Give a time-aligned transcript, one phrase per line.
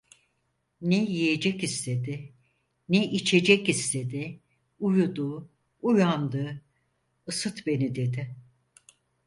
[0.81, 2.33] Ne yiyecek istedi,
[2.89, 4.39] ne içecek istedi;
[4.79, 5.49] uyudu,
[5.81, 6.61] uyandı,
[7.27, 8.35] ısıt beni dedi.